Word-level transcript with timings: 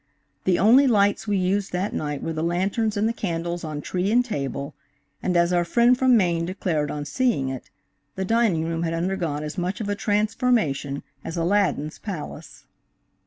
The 0.45 0.57
only 0.57 0.87
lights 0.87 1.27
we 1.27 1.37
used 1.37 1.71
that 1.73 1.93
night 1.93 2.23
were 2.23 2.33
the 2.33 2.41
lanterns 2.41 2.97
and 2.97 3.07
the 3.07 3.13
candles 3.13 3.63
on 3.63 3.81
tree 3.81 4.11
and 4.11 4.25
table, 4.25 4.73
and 5.21 5.37
as 5.37 5.53
our 5.53 5.63
friend 5.63 5.95
from 5.95 6.17
Maine 6.17 6.43
declared 6.43 6.89
on 6.89 7.05
seeing 7.05 7.49
it, 7.49 7.69
the 8.15 8.25
dining 8.25 8.65
room 8.65 8.81
had 8.81 8.95
undergone 8.95 9.43
as 9.43 9.59
much 9.59 9.79
of 9.79 9.89
a 9.89 9.93
transformation 9.95 11.03
as 11.23 11.37
Aladdin's 11.37 11.99
palace. 11.99 12.63